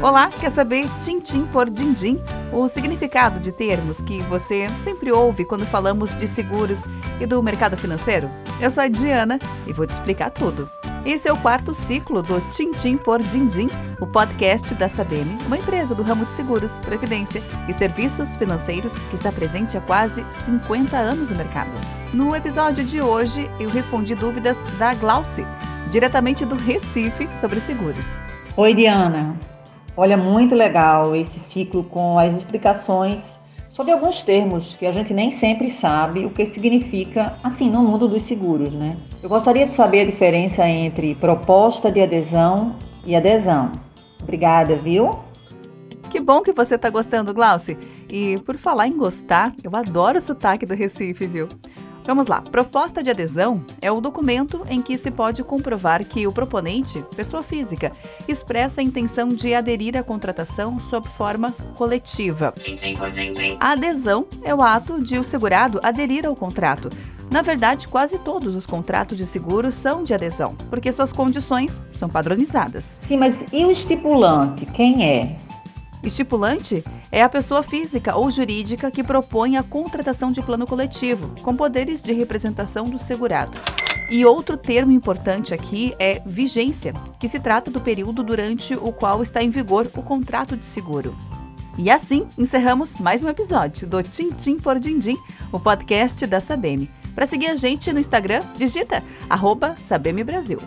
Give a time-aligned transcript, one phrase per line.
[0.00, 2.22] Olá, quer saber tintim por din-din?
[2.52, 6.84] O significado de termos que você sempre ouve quando falamos de seguros
[7.20, 8.30] e do mercado financeiro?
[8.60, 10.70] Eu sou a Diana e vou te explicar tudo.
[11.04, 13.68] Esse é o quarto ciclo do Tintim por Dindim,
[14.00, 19.16] o podcast da Sabem, uma empresa do ramo de seguros, previdência e serviços financeiros que
[19.16, 21.72] está presente há quase 50 anos no mercado.
[22.14, 25.44] No episódio de hoje, eu respondi dúvidas da Glauci,
[25.90, 28.22] diretamente do Recife, sobre seguros.
[28.56, 29.36] Oi, Diana.
[30.00, 33.36] Olha, muito legal esse ciclo com as explicações
[33.68, 38.06] sobre alguns termos que a gente nem sempre sabe o que significa, assim, no mundo
[38.06, 38.96] dos seguros, né?
[39.20, 43.72] Eu gostaria de saber a diferença entre proposta de adesão e adesão.
[44.22, 45.18] Obrigada, viu?
[46.08, 47.76] Que bom que você está gostando, Glauci.
[48.08, 51.48] E por falar em gostar, eu adoro o sotaque do Recife, viu?
[52.08, 52.40] Vamos lá.
[52.40, 57.42] Proposta de adesão é o documento em que se pode comprovar que o proponente, pessoa
[57.42, 57.92] física,
[58.26, 62.54] expressa a intenção de aderir à contratação sob forma coletiva.
[63.60, 66.88] A adesão é o ato de o segurado aderir ao contrato.
[67.30, 72.08] Na verdade, quase todos os contratos de seguro são de adesão, porque suas condições são
[72.08, 72.84] padronizadas.
[73.02, 74.64] Sim, mas e o estipulante?
[74.64, 75.36] Quem é?
[76.02, 81.56] Estipulante é a pessoa física ou jurídica que propõe a contratação de plano coletivo, com
[81.56, 83.58] poderes de representação do segurado.
[84.10, 89.22] E outro termo importante aqui é vigência, que se trata do período durante o qual
[89.22, 91.16] está em vigor o contrato de seguro.
[91.76, 95.16] E assim encerramos mais um episódio do Tintim por Dindim,
[95.52, 96.88] o podcast da Sabem.
[97.14, 100.58] Para seguir a gente no Instagram, digita arroba Sabem Brasil.